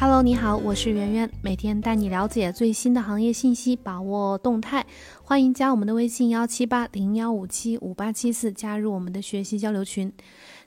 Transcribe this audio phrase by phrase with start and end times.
[0.00, 4.86] Hello，你好，我是圆圆，每天带你了解最新的行业信息，把握动态。
[5.24, 10.12] 欢迎加我们的微信幺七八零幺五七五八七四，加入我们的学习交流群。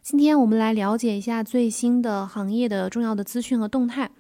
[0.02, 4.12] 今天我们来了解一下最新的行业的重要的资讯和动态。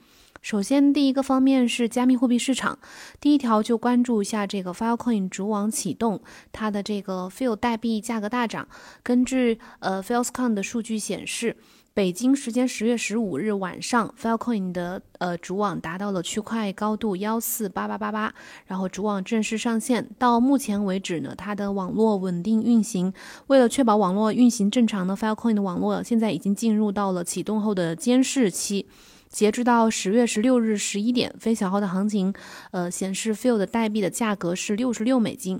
[0.41, 2.79] 首先，第一个方面是加密货币市场，
[3.19, 6.21] 第一条就关注一下这个 Filecoin 主网启动，
[6.53, 8.65] 它的这个 Fil 代币价格大涨。
[9.03, 11.57] 根据呃 Filescon 的数据显示。
[11.93, 18.33] 北京时间十月十五日晚上，Filecoin 的呃主网达到了区块高度幺四八八八八，
[18.65, 20.09] 然后主网正式上线。
[20.17, 23.11] 到目前为止呢，它的网络稳定运行。
[23.47, 28.87] 为了确保网络运行正常呢，Filecoin 的网络现在已经进入到了启动后的监视期。
[29.27, 32.33] 截止到十月十六日十一点，非小号的行情，
[32.71, 35.59] 呃显示 Fil 的代币的价格是六十六美金。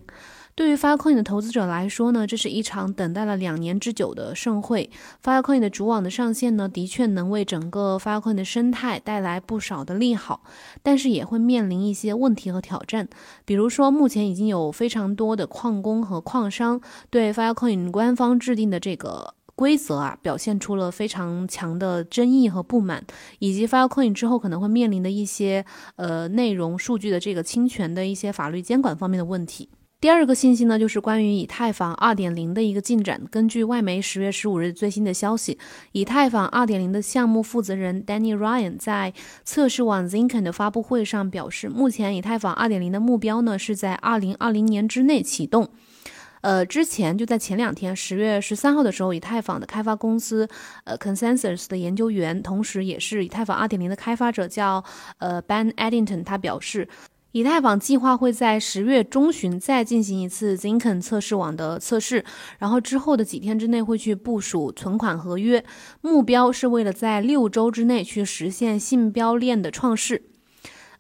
[0.62, 4.92] 对于 Filecoin 的投资者来说呢，这是一场等待了两年之久的盛会。
[5.24, 10.44] Filecoin 的主网的上线呢，的确能为整个 Filecoin 的生态带来不少的利好，
[10.84, 13.10] 但是也会面临一些问题和挑战。
[13.44, 23.04] 比如说，目前已经有非常多的矿工和矿商对 Filecoin 官方制定的这个规则啊，表现出了非常强的争议和不满，
[23.40, 25.66] 以及 Filecoin 之后可能会面临的一些
[25.96, 29.68] 呃内容数据的这个侵权的一些法律监管方面的问题。
[30.02, 33.22] 第二个信息呢，就是关于以太坊二点零的一个进展。
[33.30, 35.60] 根据外媒十月十五日最新的消息，
[35.92, 39.14] 以太坊二点零的项目负责人 Danny Ryan 在
[39.44, 45.70] 测试网 Zinken 的发布会上表示，目前以太坊二点零的目标呢是在二零二零年之内启动。
[46.42, 50.50] 呃，之前就在前两天，十月十三号的时候，以太坊的开发公司
[50.86, 54.84] 呃 Consensus 的研究员，同时也是以太坊二点零的开发者叫
[55.20, 56.88] 呃 Ben Eddington，他表示。
[57.34, 62.26] 以太坊计划会在十月中旬再进行一次 Zinken 测试网的测试，
[62.60, 65.64] 然后之后的几天之内会去部署存款合约，
[66.02, 70.31] 目标是为了在六周之内去实现信标链的创世。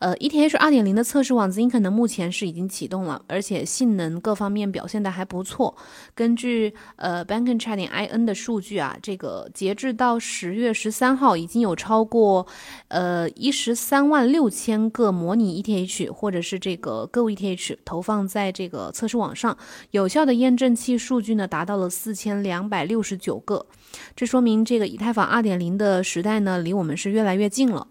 [0.01, 5.77] 呃，ETH 二点零的测试网 Zinken 呢，目前是已经启动了，而且性能各方面表现的还不错。
[6.15, 12.47] 根据呃 Bankchat 点 IN 的数据啊，这个截至到十月十三号，已经有超过
[12.87, 19.55] 呃一十三万六千个模拟 ETH 或者是这个 Go ETH 投放在这个测试网上，
[19.91, 23.67] 有效的验证器数据呢达到了四千两百六十九个，
[24.15, 27.85] 这说明这个以太坊二点零的时代呢，离我们是越来越近了。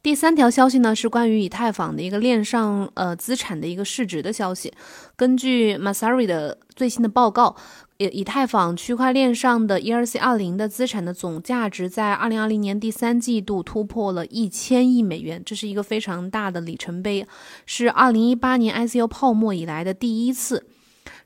[0.00, 4.72] 第三条消息呢，是关于以太坊的一个链上呃资产的一个市值的消息。
[5.16, 7.56] 根据 Masari 的最新的报告，
[7.98, 17.26] 以以太坊区块链上的 ERC 二零的资产的总价值在二零二零年第三季度突破了一千亿美元，这是一个非常大的里程碑，
[17.66, 20.64] 是二零一八年 ICO 泡沫以来的第一次。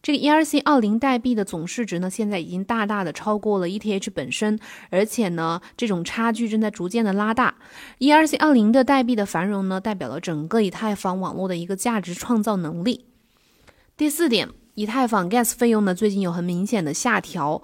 [0.03, 4.59] 这个 ERC 二零代币的总市值呢，现在已经大大的超过了 ETH 本身，
[4.91, 7.55] 而且呢，这种差距正在逐渐的拉大。
[8.01, 13.07] ERC 二零的代币的繁荣呢，代表了整个以太坊网络的一个价值创造能力。
[13.97, 17.63] 第四点，以太坊 Gas 费用呢，最近有很明显的下调。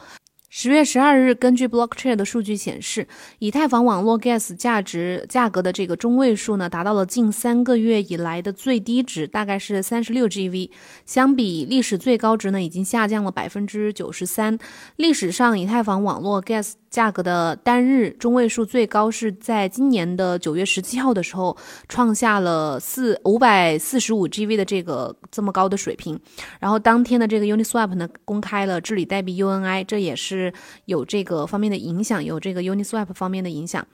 [0.50, 3.06] 十月十二日，根据 Blockchain 的数据显示，
[3.38, 10.70] 以太坊网络 Gas 价值价格的这个中位数呢，达到了近三个月以来的最低值，大概是三十六 GV，
[11.04, 14.58] 相比历史最高值呢，已经下降了百分之九十三。
[14.97, 21.54] 历史上，以太坊网络 Gas 价格的单日中位数最高是在今年的九月十七号的时候，
[21.91, 26.18] 创下了四五百四十五 GV 的这个这么高的水平。
[26.60, 30.52] 然后当天的这个 Uniswap 呢，公开了治理代币 UNI，这也是
[30.84, 33.86] 有这个方面的影响，有这个 Uniswap 方面的影响。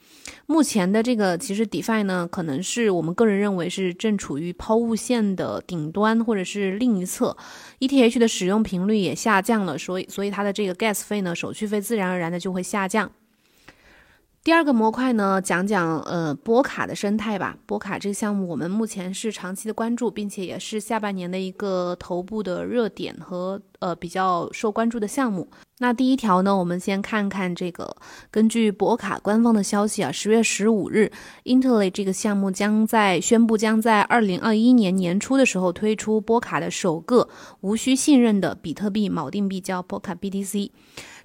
[0.46, 7.36] 目前的这个其实 DeFi 呢，可能是我们个人认为是正处于抛物线的顶端，或者是另一侧。
[7.80, 13.10] ETH 的使用频率也下降了，所以所以它的这个 Gas 费呢，手续费自然而然的就会下降。
[14.44, 17.56] 第二个模块呢，讲讲呃波卡的生态吧。
[17.64, 25.48] 波卡这个项目，我们目前是长期的关注，并且也是下半年的一个头部的热点和呃比较受关注的项目。
[25.78, 27.96] 那第一条呢，我们先看看这个，
[28.30, 31.10] 根据博卡官方的消息啊，十月十五日
[31.44, 37.30] ，interly 这个项目将在宣布将在二零二一年年初的时候推出波卡的首个
[37.62, 40.70] 无需信任的比特币锚定币，叫波卡 BTC。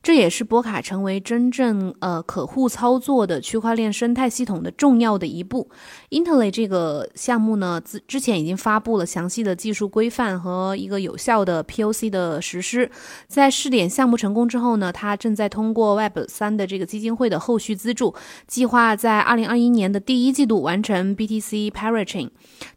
[0.01, 5.69] 这也是波卡成为真正呃可互操作的区块链生态系统的重要的一步。
[6.09, 12.89] Interlay 这个项目呢，之之前已经发布了详细的技术规范和一个有效的 POC 的实施。
[13.27, 18.15] 在试点项目成功之后呢，它正在通过 Web 三的这个基金会的后续资助，
[18.47, 22.29] 计划在二零二一年的第一季度完成 BTC Parachain，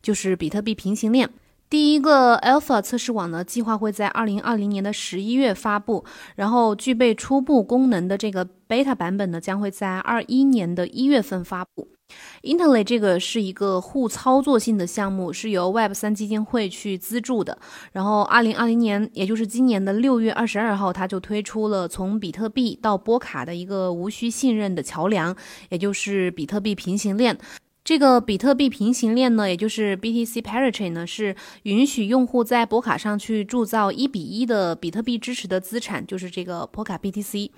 [0.03, 1.31] 就是比特币平行链。
[1.73, 6.05] 第一个 Alpha 测试网呢，计划会在二零二零年的十一月发布，
[6.37, 11.89] 然后具备初步功能的这个 Beta 版本呢，将会在二一年的一月份发布。
[12.43, 17.57] Interlay 这个是一个互操作性的项目，是由 Web 三基金会去资助的。
[17.93, 25.35] 然后，二零二零年，也就是今年的六月二十二号，它就推出了从比特币到波卡的一个无需信任的桥梁，
[25.71, 27.39] 也就是比特币平行链。
[27.85, 31.35] 这个比特币平行链呢，也就是 BTC Parachain 呢，是
[31.65, 37.51] 允许用户在波卡上去铸造一比一的比特币支持的资产，就是这个波卡 BTC。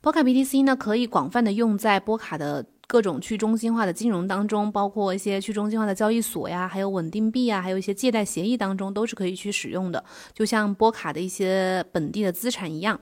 [0.00, 10.02] 波卡 BTC 呢，可以广泛的用在波卡的各种去中心化的金融当中，包括一些去中心化的交易所呀，还有稳定币啊，还有一些借贷协议当中，都是可以去使用的，
[10.34, 12.98] 就像波卡的一些本地的资产一样。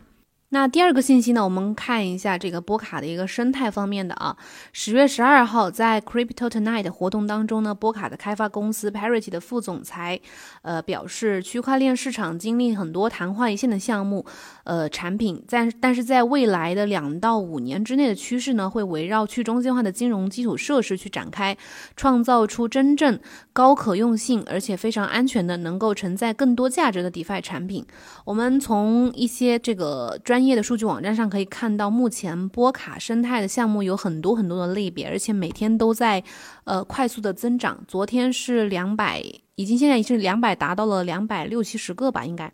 [0.51, 4.35] 那第二个信息呢，我们看一下这个波卡的一个生态方面的啊。
[4.73, 10.19] 十月十二号，在 Crypto Tonight 活动当中呢，波卡的开发公司 Parity 的副总裁，
[10.63, 14.25] 呃，表示区块链市场经历很多昙花一现的项目，
[14.65, 21.55] 呃，产品，但但是在未来的两到五年之内的趋势呢，会围绕去中心化的金融基础设施去展开，
[21.95, 23.21] 创造出真正
[23.53, 27.85] 高可用性而且非常安全的，能够承载更多价值的 DeFi 产品。
[28.25, 36.23] 我们从一些这个专专业的数据网站上可以看到，目前波卡生态的项目有很多很多的类别，而且每天都在
[36.63, 37.77] 呃快速的增长。
[37.89, 39.21] 昨天是两百，
[39.57, 42.53] 已经现在已经两百达到了两百六七十个吧，应该。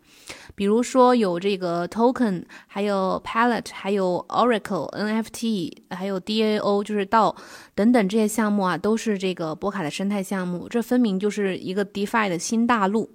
[0.55, 7.35] 比如说有这个 Token，还有 Palette，还有 Oracle NFT，还有 DAO，就是到
[7.75, 10.67] 等等这些项目啊，都是这个波卡的生态项目。
[10.67, 13.11] 这分明就是一个 DeFi 的新大陆。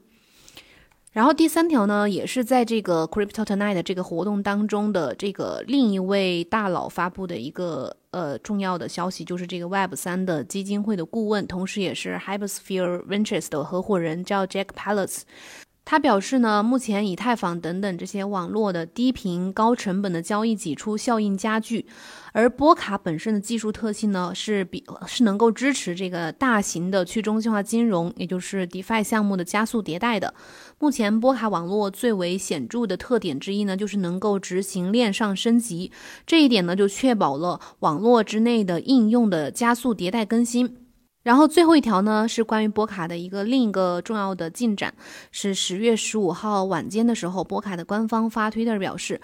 [1.13, 15.23] 然后第三条呢，也是在这个 Crypto Tonight 这个活动当中的这个另一位大佬发布的一个呃重要的消息，就是这个 Web 三的基金会的顾问，同时也是 Hypersphere Ventures 的合伙人，叫 Jack Palace。
[15.91, 21.85] 他表示呢，目前以太坊等等这些网络的低频高成本的交易挤出效应加剧，
[22.33, 30.33] 而波卡本身的技术特性呢，是比是能够支持这个大型的去中心化金融，也就是 DeFi 项目的加速迭代的。
[30.79, 35.91] 目前波卡网络最为显著的特点之一呢，就是能够执行链上升级，
[36.25, 40.77] 这一点呢，就确保了网络之内的应用的加速迭代更新。
[41.23, 44.95] 然后最后一条呢，是关于波卡的一个另一个重要的进展，
[45.31, 49.21] 是十月十五号晚间的时候，波卡的官方发推特表示。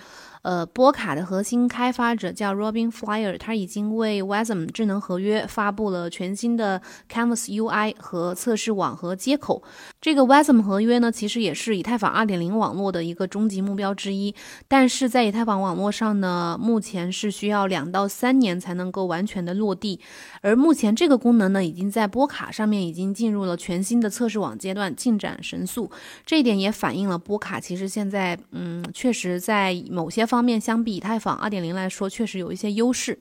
[0.46, 9.64] 呃，波卡的核心开发者叫 Robin Flyer，他已经为 Wasm 智能合约发布了全新的 Canvas UI 和测试网和接口。
[10.00, 14.32] 这个 Wasm 合约呢，其实也是以太坊2.0网络的一个终极目标之一。
[14.69, 19.98] 但是在以太坊网络上呢，目前是需要两到三年才能够完全的落地。
[20.43, 25.90] 而目前这个功能呢，已经在波卡上面已经进入了全新的测试网阶段，进展神速。
[26.25, 30.36] 这一点也反映了波卡其实现在，嗯，确实在某些方。
[30.37, 33.19] 方面相比以太坊二点零来说，确实有一些优势。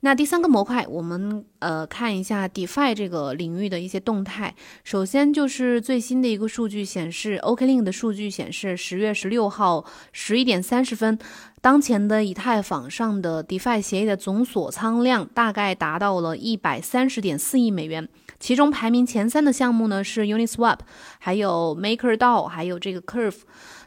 [0.00, 4.54] 那第三个模块，我们呃看一下 DeFi 这个领域的一些动态。
[4.84, 11.18] 首先就是最新的一个数据显示，OKLink 的数据显示，十月十六号十一点三十分，
[11.62, 18.06] 当前的以太坊上的 DeFi 协议的总锁仓量大概达到了一百三十点四亿美元。
[18.38, 20.80] 其中排名前三的项目呢是 Uniswap，
[21.20, 23.42] 还有 MakerDAO，还有这个 Curve。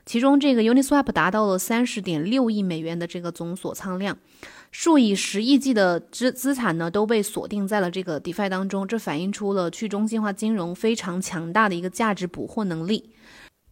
[0.05, 4.15] 其中，这个 Uniswap 达到了三十点六亿美元的这个总锁仓量，
[4.71, 13.09] 数以十亿计的资资产呢都被锁定在了这个 DeFi 当中，这反映出了去中心化金融非常强大的一个价值捕获能力。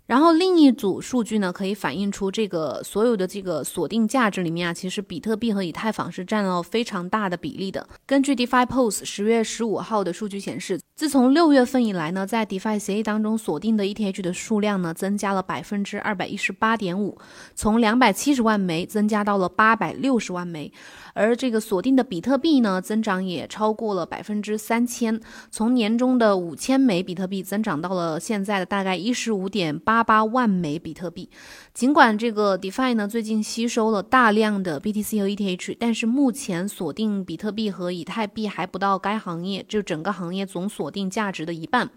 [0.05, 7.87] 然后另一组数据呢，可以反映出这个所有的这个锁定价值里面啊，其实比特币和以太坊是占了非常大的比例的。
[8.05, 17.17] 根据 DeFi Pulse 十月十五号的数据显示，自从六月份以来呢，在 DeFi 协议当中锁定的 ETH 的数量呢，增加了百分之二百一十八点五，
[17.53, 20.71] 从两百七十万枚增加到了八百六十万枚。
[21.13, 25.19] 而这个锁定的比特币呢，增长也超过了百分之三千，
[25.51, 31.29] 从年中的五千枚比特币增长到了现在的大概一十五点八八万枚比特币。
[31.73, 41.89] 尽管这个 DeFi 呢最近吸收了大量的 BTC 和 ETH，但是目前锁定比特币和以太币还不到该行业就整个行业总锁定价值的一半。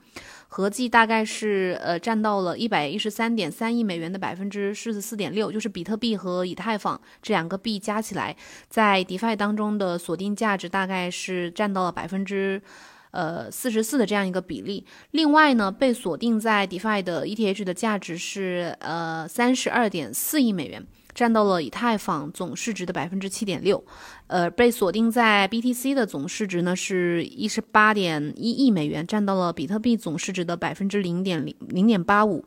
[0.48, 8.34] 合计大概是呃占到了一百一十三点三亿美元的百分之四十四点六，就是比特币和以太坊这两个币加起来，
[8.68, 12.62] 在 DeFi 当中的锁定价值大概是占到了百分之
[13.10, 14.86] 呃四十四的这样一个比例。
[15.10, 20.86] 另外呢，被锁定在 DeFi 的 ETH 的价值是呃三十二点四亿美元。
[21.16, 23.82] 占到了以太坊总市值的百分之七点六，
[24.26, 32.44] 呃，被锁定在 BTC 的总市值呢是一十八点一亿美元，占到了比特币总市值的百分之零点零零点八五。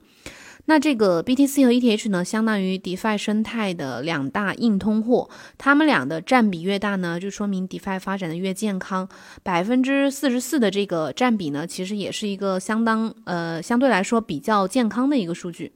[0.65, 9.09] 那这个 BTC 和 ETH 呢，相当于 DeFi 生态的两大硬通货，它们俩的占比越大呢，就说明 DeFi 发展的越健康。
[9.41, 15.71] 百分之四十四的这个占比呢，其实也是一个相当呃相对来说比较健康的一个数据。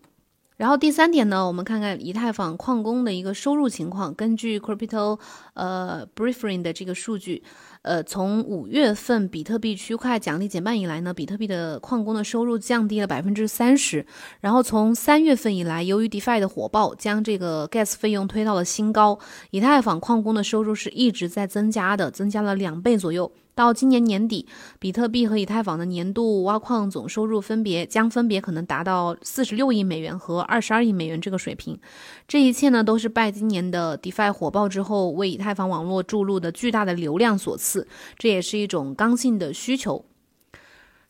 [0.63, 4.13] 然后第三点呢，我们看看以太坊矿工的一个收入情况。
[4.13, 5.19] 根据 Crypto
[5.55, 7.43] 呃 Briefing 的这个数据，
[7.81, 14.05] 呃，从五月份比特币区块奖励减半以来呢，比特币的矿工的收入降低了百分之三十。
[14.39, 19.19] 然后从三月份以来，由于 DeFi 的火爆，将这个 Gas 费用推到了新高，
[19.51, 23.29] 以太坊矿工的收入是一直在增加的，增加了两倍左右。
[23.55, 24.47] 到今年年底，
[24.79, 31.79] 比特币和以太坊的年度挖矿总收入分别将分别可能达到四十六亿美元和二十二亿美元这个水平。
[32.27, 40.05] 这一切呢，都是拜今年的 DeFi 火爆之后为以太坊网络注入的巨大的流量所赐，这也是一种刚性的需求。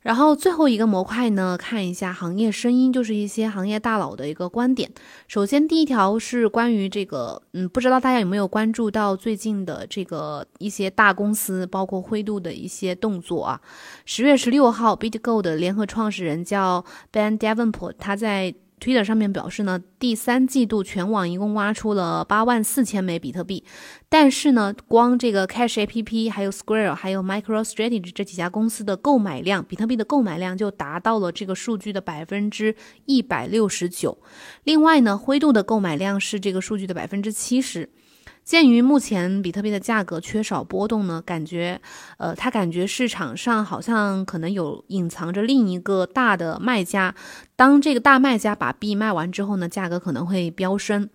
[0.04, 4.92] 然后最后一个模块呢，看一下行业声音，就是一些行业大佬的一个观点。
[5.28, 13.60] 首先，第一条是关于这个，嗯，不知道大家有没有关注到最近的这个一些大公司，包括灰度的一些动作啊。
[14.06, 18.54] 十月十六号，BitGo 的联合创始人叫 Ben Davenport，他在。
[18.84, 23.64] Twitter 上面表示呢，第三季度全网一共挖出了八万四千枚比特币，
[24.10, 32.76] 但是呢，光这个 Cash APP、还有 Square、还有 MicroStrategy 这几家公司的购买量，比特币的购买量就达到了这个数据的百分之
[33.06, 34.18] 一百六十九。
[34.66, 37.90] 另外呢，灰度的购买量是这个数据的百分之七十。
[38.44, 41.80] 鉴于目前比特币的价格缺少波动呢，感觉，
[42.18, 47.16] 呃，他感觉市场上好像可能有隐藏着另一个大的卖家，
[47.56, 51.10] 当这个大卖家把币卖完之后呢，价格可能会飙升。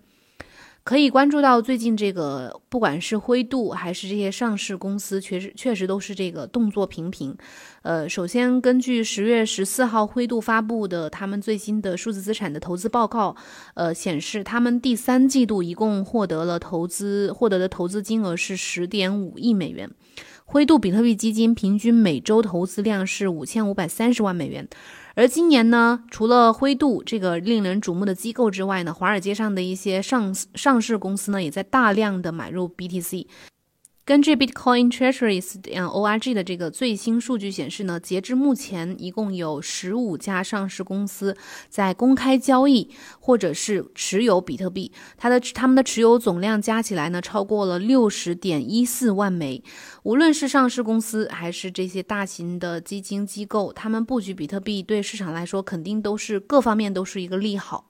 [0.83, 7.35] 可以关注到最近这个，不管是灰度还是这些上市公司，确实确实都是这个动作频频。
[7.83, 13.35] 呃，首先根据十月十四号灰度发布的他们最新的数字资产的投资报告，
[13.75, 19.91] 呃，显示他们第三季度一共获得了投资，获得的投资金额是十点五亿美元。
[20.45, 24.67] 灰度比特币基金平均每周投资量是五千五百三十万美元。
[25.19, 33.27] 而今年呢，除了灰度这个令人瞩目的机构之外呢，华尔街上的一些上上市公司呢，也在大量的买入 BTC。
[34.09, 41.37] 根据 Bitcoin Treasuries 嗯 org 的这个最新数据显示呢，截至目前，一共有十五家上市公司
[41.69, 42.89] 在公开交易
[43.19, 49.63] 或者是持有比特币，它的他们的持有总量加起来呢，超过了六十点一四万枚。
[50.01, 57.88] 无论是上市公司还是这些大型的基金机构，他们布局比特币对市场来说，肯定都是各方面都是一个利好。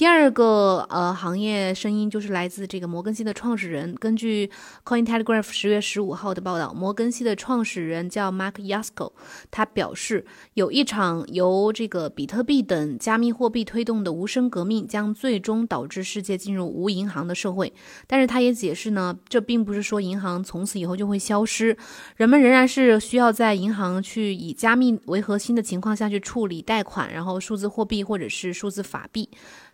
[0.00, 3.94] 第二个呃行业声音就是来自这个摩根西的创始人。
[3.96, 4.50] 根据
[4.82, 9.12] Coin Telegraph 十月十五号的报道，摩根西的创始人叫 Mark Yasko，
[9.50, 17.70] 他表示有一场由这个比特币等加密货币推动的无声革命将最终导致世界进入无银行的社会。
[18.06, 21.76] 但是他也解释呢，这并不是说银行从此以后就会消失，
[22.16, 29.28] 人们仍然是需要在银行去以加密为核心的情况下去处理贷款，然后数字货币或者是数字法币。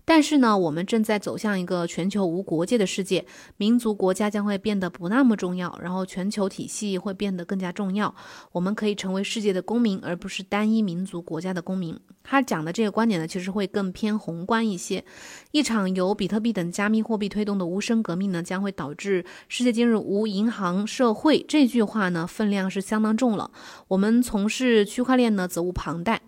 [0.08, 8.14] 但是呢，我们正在走向一个全球无国界的世界，民族国家将会变得不那么重要，然后全球体系会变得更加重要。
[8.52, 11.98] 我们可以成为世界的公民，而不是单一民族国家的公民。
[12.22, 15.04] 他讲的这个观点呢，其实会更偏宏观一些。
[15.50, 21.44] 一场由比特币等加密货币推动的无声革命呢，将会导致世界进入无银行社会。
[21.48, 23.50] 这句话呢，分量是相当重了。
[23.88, 26.22] 我们从事区块链呢，责无旁贷。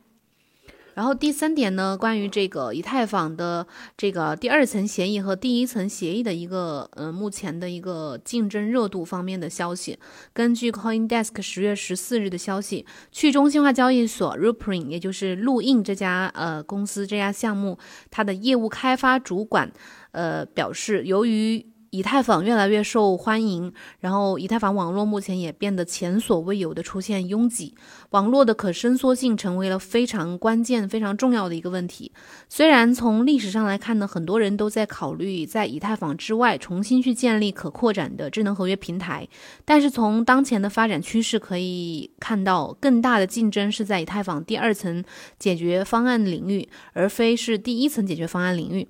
[0.98, 3.64] 然后第三点呢，关于这个以太坊的
[3.96, 9.96] 这个第二层协议和第一层协议的一个呃目前的一个竞争热度方面的消息。
[10.32, 17.78] 根据 CoinDesk 十月十四日的消息，去中心化交易所 Rupring，也就是路印这家呃公司这家项目，
[18.10, 19.70] 它的业务开发主管
[20.10, 27.74] 呃表示，由于以太坊越来越受欢迎，然后以太坊网络目前也变得前所未有的出现拥挤，
[28.10, 32.12] 网络的可伸缩性成为了非常关键、非常重要的一个问题。
[32.48, 39.26] 虽然从历史上来看呢，很多人都在考虑在以太坊之外重新去建立可扩展的智能合约平台，
[39.64, 45.02] 但是从当前的发展趋势可以看到，更大的竞争是在以太坊第二层
[45.38, 48.86] 解决方案领域，而非是第一层解决方案领域。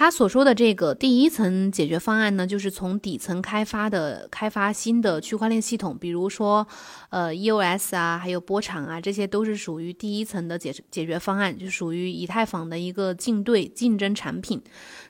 [0.00, 6.66] 他所说的这个第一层解决方案呢，就是从底层开发的开发新的区块链系统，比如说，
[7.10, 14.62] 呃，EOS 啊，还有波场啊，这些都是属于第一层的解解决方案，就属于以太坊的一个竞对竞争产品。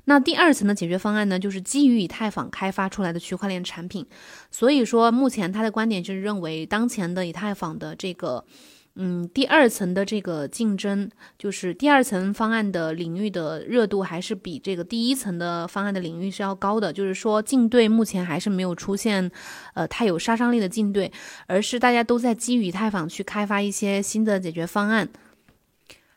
[0.06, 4.04] 那第二层的解决方案呢，就是基于以太坊开发出来的区块链产品。
[4.50, 8.44] 所以说，目前他的观点就是认为，当前的以太坊的这个。
[9.02, 16.92] 嗯，第二层的这个竞争，就是第二层方案的领域的热度还是比这个第一层的方案的领域是要高的。
[16.92, 19.30] 就是说，竞对目前还是没有出现，
[19.72, 21.10] 呃，太有杀伤力的竞对，
[21.46, 25.08] 而是大家都在基于以太坊去开发一些新的解决方案。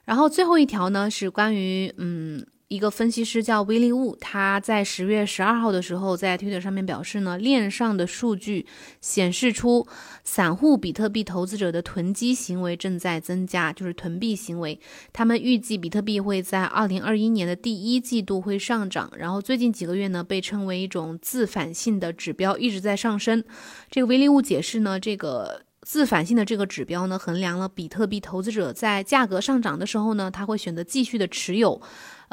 [0.03, 2.45] 然后最后一条呢，是关于嗯。
[2.73, 8.65] 一个分析师叫威利物，他在十月十二号的时候在推特上面表示呢，链上的数据
[8.99, 9.85] 显示出
[10.23, 14.79] 散户比特币投资者的囤积行为正在增加，就是囤币行为。
[15.11, 23.43] 他们预计比特币会在二零二一年的第一季度会上涨，然后最近几个月呢被称为一种自反性的指标一直在上升。
[23.91, 31.79] 这个威利物解释呢，这个自反性的这个指标呢，衡量了比特币投资者在价格上涨的时候呢，他会选择继续的持有。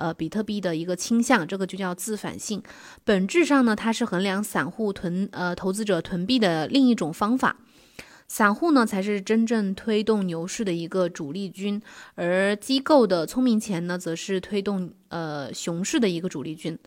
[0.01, 2.63] 呃，比特币的一个倾向，这个就叫自反性。
[3.05, 7.57] 本质上呢，它是衡量散户囤呃投资者囤币的另一种方法。
[8.27, 11.83] 散户呢，才是真正推动牛市的一个主力军，
[12.15, 16.79] 而机构的聪明钱呢，则是推动呃熊市的一个主力军。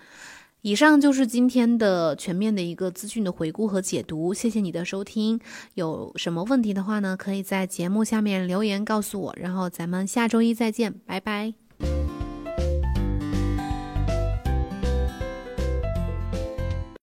[0.62, 4.34] 以上就是今天的全面的一个资讯的回顾和解读。
[4.34, 5.38] 谢谢你的收听。
[5.74, 9.36] 有什么问题的话呢，可以在节目下面留言告诉我。
[9.36, 11.63] 然后咱们下周一再见，拜拜。